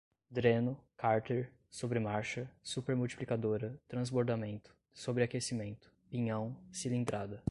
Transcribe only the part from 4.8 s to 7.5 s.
sobreaquecimento, pinhão, cilindrada